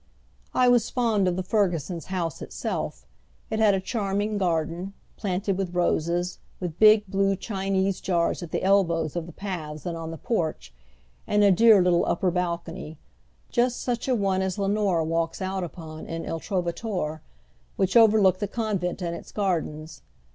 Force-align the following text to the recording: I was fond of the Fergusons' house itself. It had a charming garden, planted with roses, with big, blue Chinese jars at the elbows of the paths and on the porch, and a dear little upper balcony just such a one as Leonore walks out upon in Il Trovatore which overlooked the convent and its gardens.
I 0.55 0.67
was 0.67 0.89
fond 0.89 1.27
of 1.27 1.35
the 1.35 1.43
Fergusons' 1.43 2.05
house 2.05 2.41
itself. 2.41 3.05
It 3.51 3.59
had 3.59 3.75
a 3.75 3.79
charming 3.79 4.39
garden, 4.39 4.93
planted 5.15 5.59
with 5.59 5.75
roses, 5.75 6.39
with 6.59 6.79
big, 6.79 7.05
blue 7.05 7.35
Chinese 7.35 8.01
jars 8.01 8.41
at 8.41 8.49
the 8.49 8.63
elbows 8.63 9.15
of 9.15 9.27
the 9.27 9.31
paths 9.31 9.85
and 9.85 9.95
on 9.95 10.09
the 10.09 10.17
porch, 10.17 10.73
and 11.27 11.43
a 11.43 11.51
dear 11.51 11.83
little 11.83 12.03
upper 12.07 12.31
balcony 12.31 12.97
just 13.51 13.79
such 13.79 14.07
a 14.07 14.15
one 14.15 14.41
as 14.41 14.57
Leonore 14.57 15.03
walks 15.03 15.39
out 15.39 15.63
upon 15.63 16.07
in 16.07 16.25
Il 16.25 16.39
Trovatore 16.39 17.21
which 17.75 17.95
overlooked 17.95 18.39
the 18.39 18.47
convent 18.47 19.03
and 19.03 19.15
its 19.15 19.31
gardens. 19.31 20.01